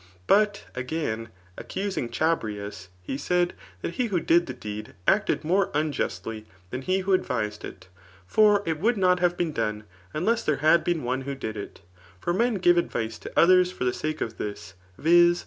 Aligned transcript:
But^ 0.27 0.61
again 0.73 1.29
accuaing 1.59 2.09
Chabrias» 2.09 2.87
he 3.03 3.19
said 3.19 3.53
that 3.83 3.93
he 3.97 4.07
who 4.07 4.19
did 4.19 4.47
the 4.47 4.53
deed 4.55 4.95
atfted 5.07 5.43
more 5.43 5.69
unjustly 5.75 6.47
dian 6.71 6.81
he 6.81 7.01
who 7.01 7.13
advised 7.13 7.63
it; 7.63 7.87
for 8.25 8.63
it 8.65 8.81
woidd 8.81 8.97
not 8.97 9.19
hare 9.19 9.29
been 9.29 9.53
done^ 9.53 9.83
unless 10.11 10.43
there 10.43 10.55
had 10.57 10.83
beta 10.83 11.07
ode 11.07 11.21
who 11.21 11.35
did 11.35 11.55
it. 11.55 11.81
For 12.19 12.33
men 12.33 12.55
give 12.55 12.79
advice 12.79 13.19
to 13.19 13.39
others 13.39 13.71
for 13.71 13.83
the 13.83 13.93
sake 13.93 14.21
of 14.21 14.39
this, 14.39 14.73
viz. 14.97 15.39